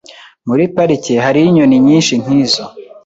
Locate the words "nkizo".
2.21-2.63